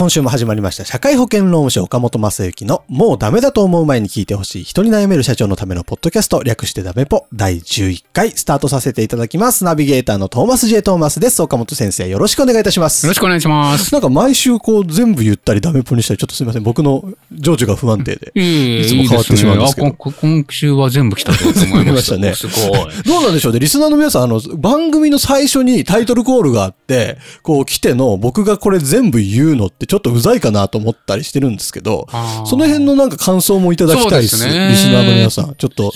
[0.00, 0.86] 今週も始まりました。
[0.86, 9.62] 社会保険労務士岡本正幸のもうダメだと思う前に聞いてほしい人に悩める社長のためのポッドキャスト略してダメポ第11回スタートさせていただきます。
[9.62, 11.42] ナビゲーターのトーマス J トーマスです。
[11.42, 13.04] 岡本先生よろしくお願いいたします。
[13.04, 13.92] よろしくお願いします。
[13.92, 16.62] なんか毎週こう全部言ったりダメポにしたりちょっとすみません。
[16.62, 18.32] 僕の情緒が不安定で。
[18.34, 22.16] いつも変わってしまうんですけどね今週は全部来たと思いました。
[22.16, 23.02] ねすごい。
[23.04, 23.60] どうなんでしょうね。
[23.60, 32.06] リスナーの皆さん、あの、番組の最初にタイトルコールがあって、こう来ての僕がこれ全部言うのってちょっとうざいかなと思ったりしてるんですけど
[32.46, 34.38] その辺のなんか感想もいただきたいです。
[34.38, 35.54] そうですねリスナーの皆さん。
[35.54, 35.92] ちょっと。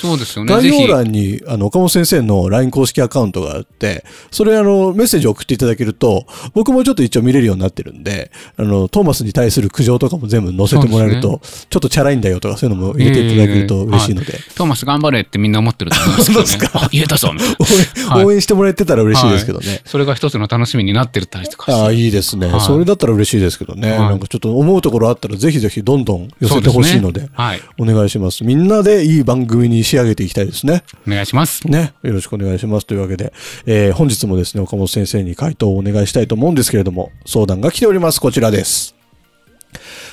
[0.47, 16.47] 概要欄に、あの、岡本先生の LINE 公式アカウントがあって、それあの、メッセージを送っていただけると、僕もちょっと一応見れるようになってるんで、あの、トーマスに対する苦情とかも全部載せてもらえると、ちょっとチャラいんだよとかそういうのも入れていただけると嬉しいので、トーマス頑張れってみんな思ってると思いますけどね。
[16.47, 17.57] そうですかあ言えたぞみたいな。
[17.59, 19.83] 応援はい応援してもらえてたら嬉しいですけどね。
[19.85, 21.73] それが一つの楽しみになってるったりとか。
[21.75, 23.84] ああ、いいですね、はいそれだったら嬉しいですけどね。
[23.91, 27.61] はいなんかちょっと思うところあったらぜひぜひどんどん寄せてほしいので、ねはい。
[27.79, 28.45] お願いします。
[28.45, 30.85] みんなでいい番組に仕上げていきたいですね。
[31.07, 31.67] お願いします。
[31.69, 31.95] ね。
[32.03, 32.87] よろしくお願いします。
[32.87, 33.33] というわけで、
[33.67, 38.21] えー本日もですね、岡本先生に回答をお願いしたいと思うんですけれども、相談が来ております。
[38.21, 38.95] こちらです。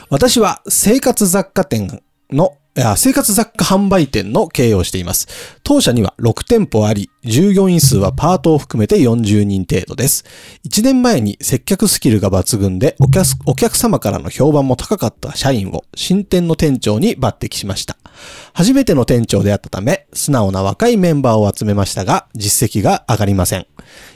[0.09, 2.57] 私は生活雑貨店の
[2.95, 5.27] 生活雑貨販売店の経営をしています。
[5.63, 10.23] 当社には6店舗あり、従業員数はパートを含めて40人程度です。
[10.65, 17.97] 1年前に接客スキルが抜群でお客お客様からの評判も高かった社員を新店の店長に抜擢しました。
[18.53, 23.67] 初めての店長であったため、素直な若いメンバーを集めましたが、実績が上がりません。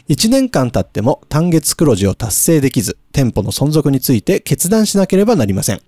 [0.09, 5.81] 1年間経っても単月黒字を達成できず、店舗の存続について決断しなければなりません。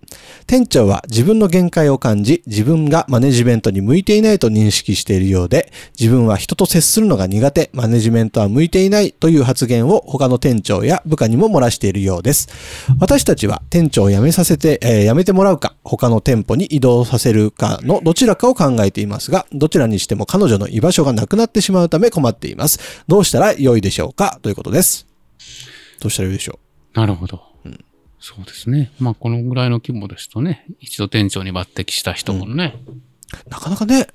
[0.47, 12.47] 店長は自分の限界を感じ、自分がマネジメントに向いていないと認識しているようで、自分は人と接するのが苦手、マネジメントは向いていないという発言を他の店長や部下にも漏らしているようです。
[12.99, 22.79] 私たちは店長を辞めさせて、えー辞めてもらうか、他の店舗に移動させるかのどちらかを考えていますが、どちらにしても彼女の居場所がなくなってしまうため困っています。
[23.07, 24.39] どうしたら良いでしょうか？
[24.41, 25.07] ということです。
[25.99, 26.59] どうしたら良いでしょ
[26.93, 27.41] なるほど。
[28.19, 28.91] そうですね。
[28.99, 32.75] まあ、このぐらいの規模ですとね、一度店長に抜擢した人もね、
[33.47, 34.07] うなかなかね、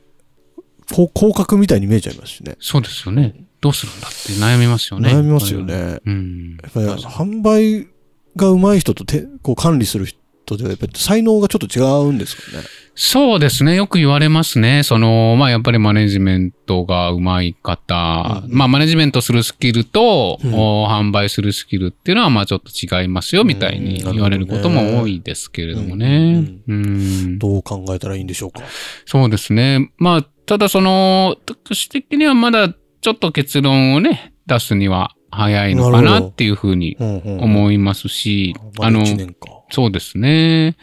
[0.92, 2.56] こう降格みたいに見えちゃいますしね。
[2.60, 3.46] そうですよね。
[3.60, 5.10] どうするんだって悩みますよね。
[5.10, 6.00] 悩みますよね。
[6.04, 6.58] うん。
[6.62, 7.88] やっぱり販売
[8.36, 10.18] が上手い人とてこう管理する人
[10.56, 12.64] ではやっぱり才能がちょっと違うんですかね？
[12.94, 13.74] そうですね。
[13.74, 14.82] よく言われますね。
[14.82, 26.44] その、まあ、やっぱりマネジメントが上手い方、まあ、マネジメントするスキルと、お販売するスキルっていうのは、まあ、ちょっと違いますよ、みたいにうん言われることも多いですけれどもね。
[26.68, 27.38] うん。
[27.38, 28.60] どう考えたらいいんでしょうか？
[29.06, 29.90] そうですね。
[29.96, 32.68] まあ、ただその、私的にはまだ
[33.00, 39.62] ちょっと結論をね、出すには早いのかなっていうふうにうんうん思いますし、まだ1年か。
[39.70, 40.76] そうですね。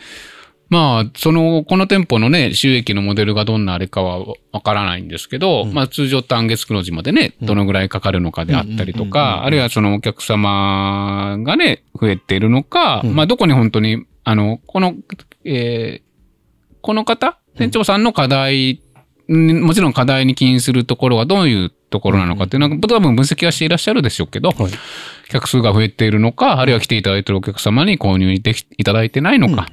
[0.69, 14.95] まあ、その、この店舗のね、収益のモデルがどんなあれかはわからないんですけど、まあ通常単月黒字までね、どのぐらいかかるのかであったりとか、あるいはそのお客様がね、増えているのか、まあどこに本当に、あの、この、
[15.43, 16.09] えー
[16.81, 18.81] この方、店長さんの課題、
[19.27, 24.71] んもちろん課題に起因するところはどういうところなのかっていうのは、多分分析はしていらっしゃるでしょうけど、はい。
[25.29, 29.67] 客数が増えているのか、あるいは来ていただいているお客様に購入できいただいてないのか、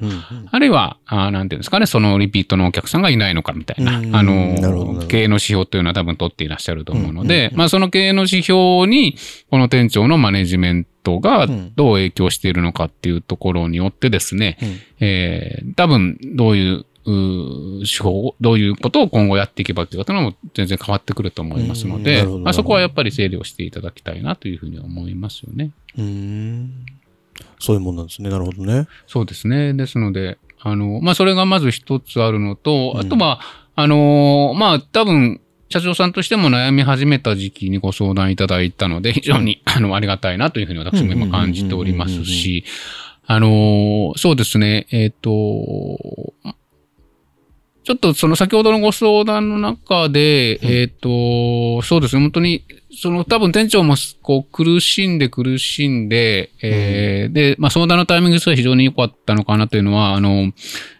[0.51, 4.55] あるいは、あーなんていうんですかね、そのリピートのお客さんがいないのかみたいな、うんあの、
[4.99, 9.17] ど経営の指標というのは多分取っていらっしゃると思うので、まあその経営の指標に、
[9.49, 14.57] この店長のマネジメントがどう影響しているのかっていうところによってですね、
[14.99, 25.71] えー多分どういう、うー手法、どういうことを今後やっていけばっていうことも全然変わってくると思いますのでまあそこはやっぱり整理をしていただきたいなというふうに思いますよね。
[25.97, 26.85] うーん。
[27.59, 28.29] そういうもんなんですね。
[28.29, 28.87] なるほどね。
[29.07, 29.73] そうですね。
[29.73, 33.39] ですので、あの、まあ、それがまず一つあるのと、あとは、
[33.75, 35.39] あの、まあ、多分、
[35.69, 42.63] 社長さんとしても悩み始めた時期にご相談いただいたので、非常に、あの、ありがたいなというふうに私も今感じておりますし、
[43.25, 45.29] あの、そうですね、えっ、と、
[47.87, 60.51] ちょっとその先ほどのご相談の中で、えっ、と、そうですね、本当に、その多分店長もこう苦しんで苦しんで、えーで、まあ相談のタイミングとしては非常に良かったのかなというのは、あの、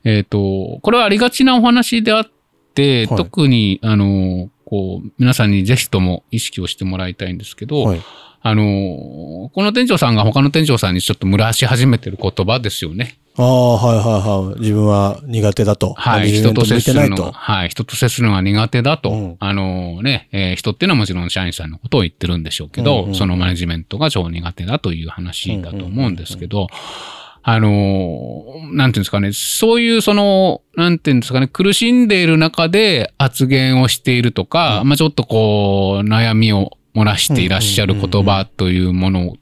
[0.06, 2.26] えっ、と、これはありがちなお話であっ
[2.74, 8.02] て、はい特に、あの、こう、皆さんにぜひとも意識をしてもらいたいんですけど、はい。
[8.42, 13.18] あの、この店長さんが他の店長さんにちょっと蒸らし始めてる言葉ですよね。
[13.40, 14.60] ああ、はいはいはい。
[14.60, 15.94] 自分は苦手だと。
[15.94, 16.32] はい。
[16.32, 17.32] 人と接するの。
[17.32, 17.70] はい。
[17.70, 19.12] 人と接するのが苦手だと。
[19.12, 26.68] うんあのね、えー人っていうのはもちろん社員さんのことを言ってるんでしょうけど、うんうんうんそのマネジメントが超苦手だという話だと思うんですけど、
[27.44, 39.36] あのーなんていうんですかね、そういうその、なんていうんですかね、苦しんでいる中で発言をしているとか、まあちょっとこう、悩みを漏らしていらっしゃる言葉というもの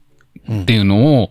[0.62, 1.30] っていうのを、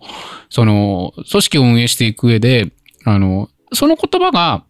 [0.50, 2.72] その、組織を運営していく上で、
[3.04, 4.64] あの、その言葉が、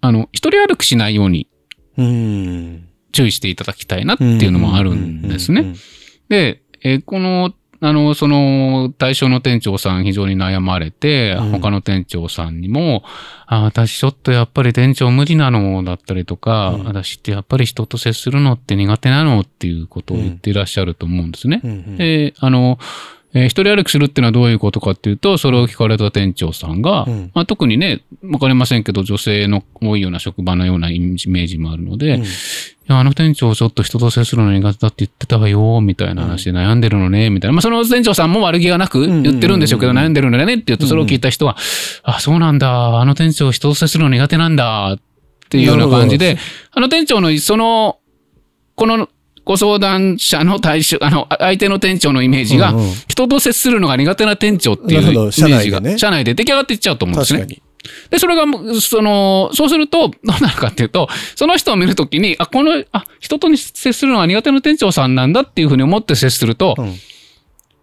[0.00, 1.48] あの、一人歩きしないように
[1.96, 2.88] うん。
[3.12, 5.74] 注意していただきたいなっていうのもあるんですね。
[6.28, 7.52] で、えーこの、
[7.82, 13.02] あの、その、対象の店長さん非常に悩まれて、うん他の店長さんにも、
[13.46, 21.60] あ私ちょっとやっぱり店長無理なのだったりとか、うん私ってやっぱり人と接するのって苦手なのっていうことを言っていらっしゃると思うんですね。
[21.64, 22.78] うんうんで、あの、
[23.32, 27.30] えー一人歩きするっていうのはどういうことかっていうと、それを聞かれた店長さんが、うん。
[27.34, 32.22] まあ、特にね、わかりませんけど、女性の多いような職場のようなイメージもあるので、うん。
[32.22, 32.26] い
[32.88, 37.52] や、あの店長ちょっと人と接するの苦手だって言ってたわよ、みたいな話で悩んでるのね、みたいな。
[37.52, 39.98] まあ、その店長さんも悪気がなく言ってるんでしょうけど、うん。
[39.98, 41.56] 悩んでるのねって言うと、それを聞いた人は、
[42.02, 44.98] あ、そうなんだ、あの店長人と接するの苦手なんだ、っ
[45.48, 46.36] ていうような感じで、
[46.72, 47.98] あの店長のその、
[48.74, 49.08] この
[49.44, 55.98] ご相談者の対象、あの、相手の店長のイメージがうんうん、人と接するのが苦手な店長っていうイメージが、社内でね。
[55.98, 57.46] 社内で出来上がっていっちゃうと思うんですね。
[58.10, 58.44] で、それが、
[58.80, 66.94] その、そうすると、 どうなるかっていうと、その人を見るときに、あ、この、あ、人と接するのが苦手な店長さんなんだっていうふうに思って接すると、うん。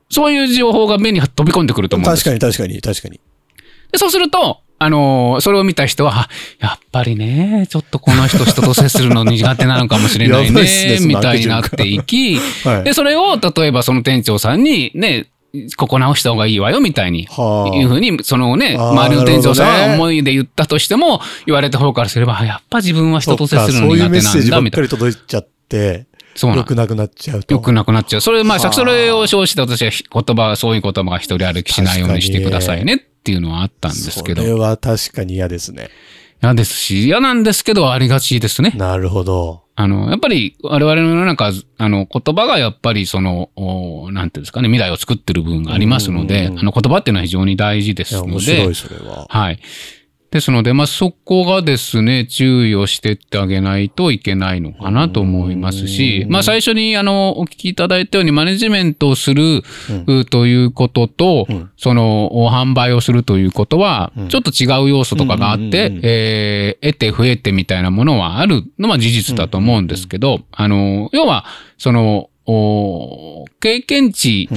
[0.09, 2.23] そういう情報が目に飛び込んでくると思うんです。
[2.23, 3.19] 確かに確かに確かに。
[3.91, 6.29] でそうすると、あのーそれを見た人は、あ
[6.59, 15.27] やっぱりね、ちょっとこの人人と接するの苦手なのかもしれないねね、そのみたいになっていき、はいで、それを例えばその店長さんに、ね、
[15.77, 17.25] ここ直した方がいいわよ、みたいに。
[17.25, 24.87] はあいうふうに、そのね、周りの店長さんは思いで言ったとしても、言われた方からすれば、あやっぱ自分は人と接するの苦手そうかそういうメッセージばなんだ、みたいな。
[24.87, 27.53] っかり届いちゃって、そうなん良くなくなっちゃうと。
[27.53, 28.21] よくなくなっちゃう。
[28.21, 34.41] それ、まあそれを称して私は言葉、そういう言葉が一人歩きしないようにしてくださいねっていうのはあったんですけど。
[34.41, 35.89] それは確かに嫌ですね。
[36.41, 38.71] 嫌ですし、嫌なんですけど、ありがちですね。
[38.77, 39.63] なるほど。
[39.75, 49.27] あの、やっぱり、我々の世の中、あの、言葉がやっぱり、その、おなんていうんですかね、未来を作ってる部分がありますので、あの、言葉っていうのは非常に大事でいや、すの面白でい、、それは。
[49.29, 49.59] はい。
[50.29, 59.63] ですので、まあ、そこがですね、注意をしてってあげないといけないのかなと思いますし、まあ、最初に、あの、お聞きいただいたように、マネジメントをする、
[60.05, 61.71] うということと、うん。
[61.77, 71.45] その、お販売をするということは、ちょっと違う要素とかがあって、えー得て増えてみたいなものはあるのは事実だと思うんですけど、あの、要は、
[71.77, 74.49] その、お経験値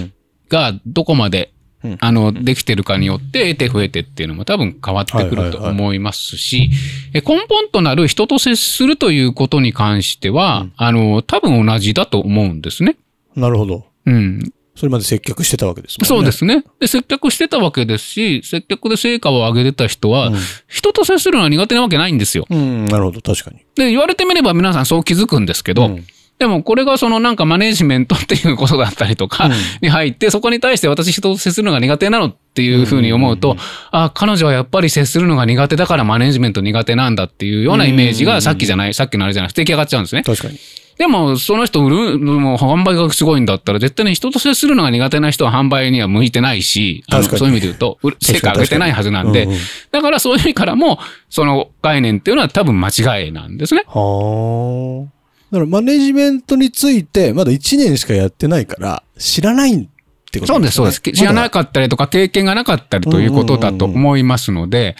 [0.48, 1.59] がどこまで、うん
[2.00, 6.70] あの、できてるかによって、得て増えてっていうのも多分変わってくると思いますし、
[7.14, 12.96] え根本となる人と接するということに関しては、あの、多分同じだと思うんですね。
[13.34, 13.86] なるほど。
[14.06, 14.52] うん。
[14.76, 16.08] それまで接客してたわけですもんね。
[16.08, 16.64] そうですね。
[16.78, 20.36] で、接客してたわけですし、接客で成果を上げてた人は、うん
[20.68, 22.46] 人と接するのは苦手なわけないんですよ。
[22.48, 23.58] うん、なるほど、確かに。
[23.74, 26.06] で、言われてみれば皆さんそう気づくんですけど、うん
[26.40, 33.58] でもこれがそのなんかマネジメントっていうことだったりとかうんに入って、そこに対して私人と接するのが苦手なのっていうふうに思うと、
[33.90, 40.22] あ、彼女はやっぱり接するのが苦手だからマネジメント苦手なんだっていうようなイメージがさっきじゃない、さっきのあれじゃなくて出来上がっちゃうんですね。
[40.22, 40.58] 確かに。
[40.96, 49.58] でも、その人売る、もう販売がすごいんだったら、絶対に人と接するのが苦手な人は販売には向いてないし、あの確かにそういう意味で言うと、成果上げてないはずなんで、うんうん
[49.92, 53.84] だからそういう意味からも、その概念っていうのは多分間違いなんですね。
[53.86, 55.19] はあ。
[55.50, 59.88] だからマネジメントについて、まだ1年しかやってないから、知らないっ
[60.30, 61.00] てことそうです、そうです。
[61.00, 64.96] 知らなかかったりとか、経験がなかったりということだと思いますので、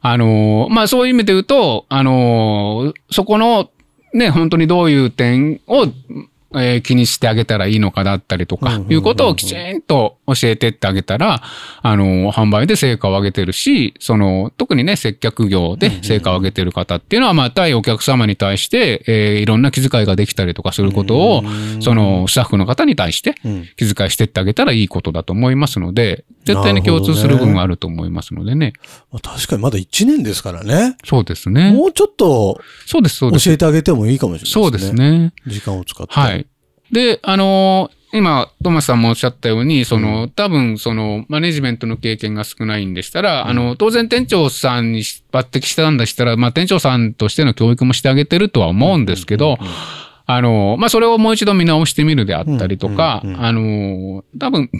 [0.00, 3.70] あのー、まあそういう意味で言うと、あのー、そこの、
[4.14, 5.86] ね、本当にどういう点を、
[6.54, 11.42] えー気にしてあげたらいいのかだったりとか、いうことをきちんと教えてってあげたら、
[11.82, 21.44] あの、販売で成果を上げてるし、その、特にね、接客業で成果を上げてる方っていうのは、まあ、対お客様に対して、えーいろんな気遣いができたりとかすることを、
[21.80, 28.72] その、スタッフの方に対してうん気遣いしてってあげたらいいことだと思いますので、絶対に共通する部分があると思いますのでね。
[29.12, 30.96] まあ確かにまだ1年ですからね。
[31.04, 31.72] そうですね。
[31.72, 33.44] もうちょっとそうです、そうです。
[33.46, 34.62] 教えてあげてもいいかもしれないですね。
[34.62, 34.92] そうです。
[34.94, 35.32] ね。
[35.46, 36.12] 時間を使って。
[36.12, 36.39] はい。
[36.92, 49.58] で、あのー今、トマスさんもおっしゃったように、その、多分、その、マネジメントの経験が少ないんでしたら、あの、当然店長さんに抜擢したんだしたら、まあ、店長さんとしての教育もしてあげてるとは思うんですけど、
[50.26, 54.70] あの、まあ、それをもう一度見直してみるであったりとか、うんうんうんあの、多分、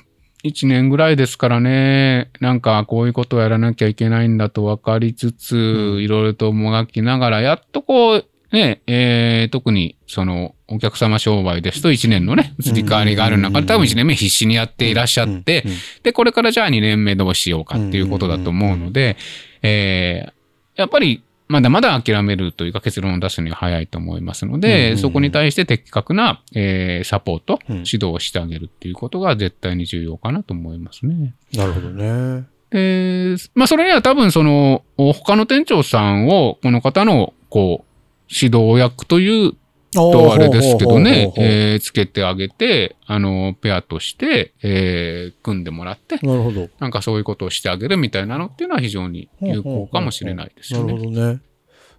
[0.43, 15.64] 一年ぐらいですからね、なんかこういうことをやらなきゃいけないんだと分かりつつ、いろいろともがきながら、やっとこう、ね、えー特にそのお客様商売ですと1年のね、移り変わりがある中で多分1年目必死にやっていらっしゃって
[16.02, 19.16] で、これからじゃあ2年目どうしようかっていうことだと思うので、
[19.62, 20.32] えー
[20.76, 24.98] やっぱりまだまだ諦めるというか結論を出すには早いと思いますので、うん。
[24.98, 27.76] そこに対して的確な、えーサポート、うん。
[27.78, 31.34] 指導をしてあげるっていうことが絶対に重要かなと思いますね。
[31.52, 32.44] なるほどね。
[32.70, 37.90] で、まあそれには多分その、他の店長さんをこの方のこう、
[38.32, 39.54] 指導役という
[39.92, 46.68] とあれですけどね、えーつけてあげて、あの、ペアとして、えー組んでもらって、なるほど。
[46.78, 51.06] なんかそういうことをしてあげるみたいなのっていうのは非常に有効かもしれないですよなるね。
[51.09, 51.40] ほどね。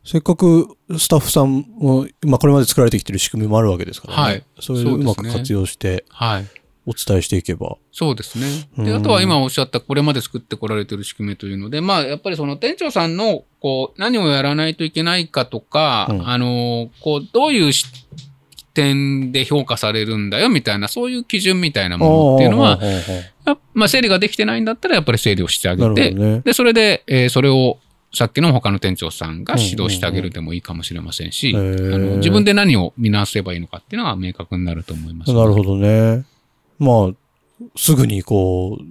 [0.03, 4.21] せっかくスタッフさんも、まあこれまで作られてきてる仕組みもあるわけですからね。
[4.24, 6.45] はいそういうまく活用してはい。
[6.85, 7.77] お伝えしていけば。
[7.91, 8.47] そうですね。
[8.77, 17.85] うんで、あとは今おっしゃったこれまで作ってこられてる仕組みというので、まあやっぱりその店長さんのこう何をやらないといけないかとか、うんあの、こうどういう視
[18.73, 22.79] 点で評価されるんだよみたいな、そういう基準みたいなものっていうのは、
[23.73, 26.41] まあ整理ができてないんだったらやっぱり整理をしてあげて、ね。
[26.41, 27.77] で、それで、えーそれを
[28.13, 35.33] さっきの他の店長さんが指導してあげるでもいいかもしれませんし、あの自分で何を見直せばいいのかっていうのは明確になると思います。
[35.33, 36.25] なるほどね。
[36.81, 38.83] まあ、すぐにこう、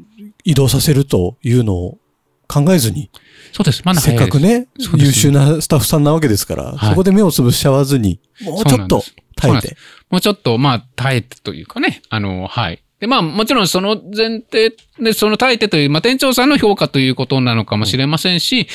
[0.44, 1.98] 移動させるというのを
[2.46, 3.10] 考えずに、
[3.52, 3.82] そうです。
[3.84, 9.02] まだせっかくね、優秀なスタッフさんなわけですから、はいそこで目をつぶしちゃわずに、もうちょっと
[9.36, 9.76] 耐えて。
[10.08, 12.82] もうちょっと、まあ、耐えてというかね、あの、はい。
[13.00, 18.68] で、まあ、もちろんその前提で、その耐えてという、まあ、店長さんの評価ということなのかもしれませんし、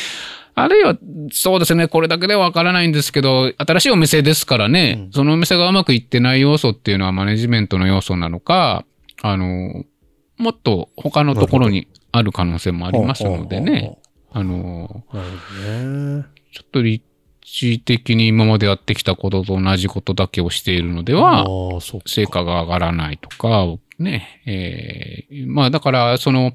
[0.56, 0.98] あるいは、
[1.32, 8.86] そうですね、これだけではわからないんですけど、新しいお店ですからね、うんそのお店がうまくいってない要素っていうのはマネジメントの要素なのか、
[9.22, 9.86] あの、
[10.38, 13.98] もっと他のところにある可能性もありますのでね、
[14.32, 15.04] あの、
[15.66, 16.26] ね。
[16.52, 17.06] ちょっと立
[17.42, 21.46] 地的に今までやってきたことと同じことだけをしているのでは。
[22.06, 23.66] 成果が上がらないとか、
[23.98, 26.52] ね、えーまあだから、その、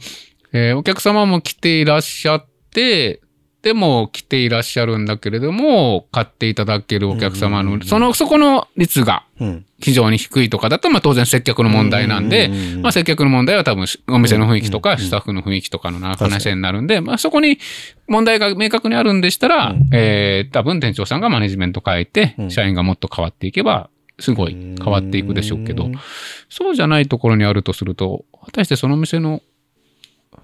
[0.52, 3.20] えーお客様も来ていらっしゃって、
[3.62, 9.66] でも来ていらっしゃるんだけれども、買っていただけるお客様の、その、そこの率がうん。
[9.82, 12.50] 非常に低いとかだと、まあ当然接客の問題なんで、
[12.82, 17.58] まあ接客の問題は多分お店の雰囲気とかスタッフの雰囲気とかの話になるんで、まあそこに
[18.06, 19.88] 問題が明確にあるんでしたら、うん。
[19.92, 22.50] えー多分店長さんがマネジメント変えてう、ん。
[22.50, 23.88] 社員がもっと変わっていけば、
[24.18, 25.94] すごい変わっていくでしょうけどうん、
[26.50, 29.40] そうじゃないところにあるとすると、果たしてその店の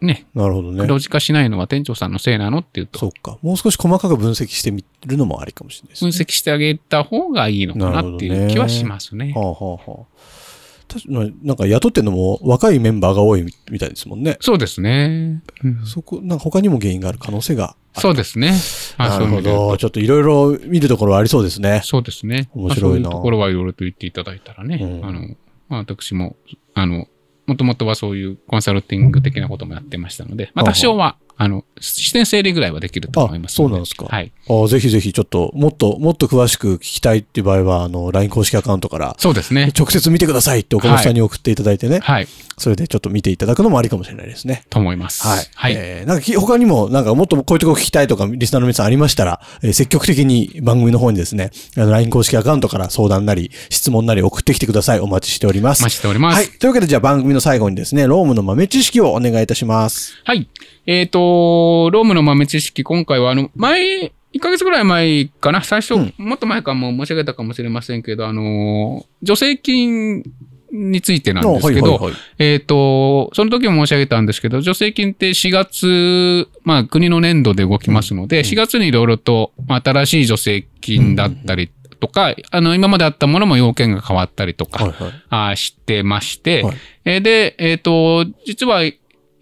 [0.00, 0.80] ね、なるほどね。
[0.82, 3.38] 黒字化しないのは店長さんのせいなのっていうと、そうか。
[3.42, 6.16] もう少し細かく分析してみるのもありかもしれないです分ね。
[6.16, 9.32] 析してあげた方がいいのかなっていう気はしますね。
[9.34, 10.16] はあはあはあ。
[10.88, 14.36] 確かになんか雇ってんのも若いメンバーが多いみたいですもんね。
[14.40, 15.42] そうですね。
[15.64, 17.76] うんそこ、なんか他にも原因がある可能性が。
[17.94, 18.52] そうですね。
[18.98, 19.76] あなるほど。
[19.78, 21.80] ちょっといろいろ見るところありそうですね。
[21.82, 22.48] そうですね。
[22.54, 25.20] 面白いなまあそういうところはいろいろと言っていただいたらね、うんあの、
[25.68, 26.36] まあ、私も、
[26.74, 27.08] あの、
[27.46, 34.32] もともとはそういうコンサルティング的なこともやってましたので、まあ、多少は、あの、視点整理ぐらいはできると思いますあそうなんですかはい。
[34.48, 39.70] あぜひぜひちょっと、もっと、もっと詳しく聞きたいっていう場合は、あの、LINE 公式アカウントから、そうですね。
[39.78, 42.28] 直接見てくださいって岡本さんに送っていただいてね、はい。
[42.58, 44.64] それでちょっと見ていただくのもありかもしれないですね。
[44.70, 45.26] と思います。
[45.26, 45.46] はい。
[45.54, 45.74] はい。
[45.76, 55.00] えーなんかき他にも、なんかもっとこういうとこ聞きたいとか、リスナーの皆さんありましたら、えー積極的に番組の方にですね、あの、LINE 公式アカウントから相談なり、質問なり送ってきてください。
[55.00, 55.82] お待ちしております。
[55.82, 56.36] お待ちしております。
[56.36, 56.46] はい。
[56.46, 60.14] というわけで、じゃあ番組の最後にですね、ロームの豆知識をお願いいたします。
[60.24, 60.48] はい。
[60.86, 70.22] えっ、と、ロームの豆知識、今回は、あの、前、1ヶ月ぐらい前かな、最初、うんもっと前かも申し上げたかもしれませんけど、あの、助成金
[70.72, 72.20] についてなんですけど、あはいはいはい。
[72.38, 85.12] えっ、と、その時も申し上げたんですけど、助成金って4月、まあ国の年度で動きますので、4月にいろいろとまあ新しい助成金だったり、とか、あの、今まであったものも要件が変わったりとか、はいはい。
[85.30, 86.76] あしてまして、はい。
[87.04, 88.82] えーで、えっ、と、実は、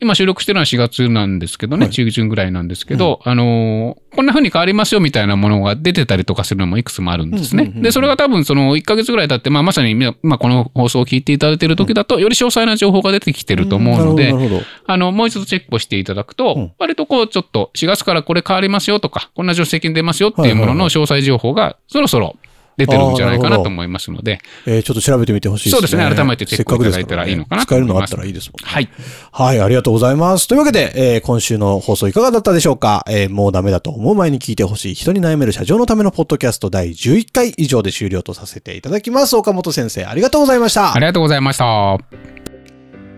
[0.05, 1.93] 今収録してるのは4月なんですけどね、はい。
[1.93, 7.65] 中旬ぐらいなんですけど、あのーこんな風に変わりますよみたいなものが出てたりとかするのもいくつもあるんですね。
[7.65, 7.83] うんうんうんうん。
[7.83, 14.93] で、それが多分その1ヶ月ぐらい経って、まあまさに今、まあこの放送を聞いていただいている時だと、より詳細な情報が出てきてると思うので、なるほどなるほど。
[14.93, 16.73] あの、もう一度チェックをしていただくと、うん。
[16.79, 22.37] 割とこう、ちょっと4月からこれ変わりますよとか、こんな助成金出ますよっていうものの詳細情報がそろそろ
[22.77, 25.77] 出てるんじゃないかなと思いますので、えーちょっと調べてみてほしいですね。
[25.77, 28.69] そうですね改めてチェックをいただいたらいいのかなせっかくですらね使えるのがあったらいいですもんね。
[28.71, 28.89] はい。
[29.33, 30.49] はい、ありがとうございます。
[30.49, 39.37] というわけで、えー今週の放送いかがだったでしょうか、えーもうダメだと思う前に聞いてほしい人に悩める社長のためのポッドキャスト第11回以上で終了とさせていただきます。
[39.37, 40.95] 岡本先生、ありがとうございました。
[40.95, 41.99] ありがとうございました。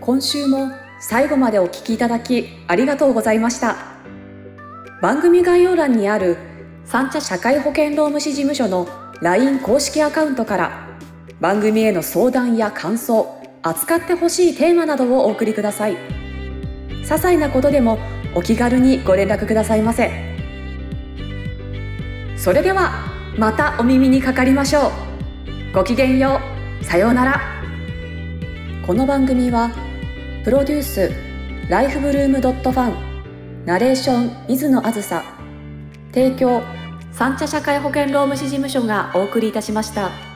[0.01, 3.75] 今週も最後までお聞きいただきありがとうございました
[5.01, 6.37] 番組概要欄にある
[6.85, 8.87] 三茶社会保険労務士事務所の
[9.21, 10.87] LINE 公式アカウントから
[11.39, 15.97] 番組への相談や感想扱ってほしいテーマなどをお送りください。
[17.01, 17.97] 些細なことでも
[18.35, 20.11] お気軽にご連絡くださいませ。
[22.37, 22.91] それでは
[23.37, 24.91] またお耳にかかりましょう。
[25.73, 26.39] ごきげんよ
[26.81, 26.85] う。
[26.85, 27.41] さようなら。
[28.85, 29.71] この番組は
[30.43, 31.11] プロデュース
[31.69, 35.23] ライフブルームドットファンナレーション水野あずさ
[36.13, 36.61] 提供
[37.17, 40.26] 三茶社会保険労務士事務所がお送りいたしました。